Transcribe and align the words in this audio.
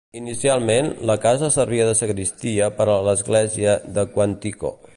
Inicialment, 0.19 0.87
la 1.09 1.15
casa 1.25 1.49
servia 1.55 1.85
de 1.89 1.93
sagristia 1.99 2.69
per 2.79 2.87
a 2.87 2.89
la 2.95 3.03
l'església 3.09 3.77
de 3.99 4.07
Quantico. 4.17 4.73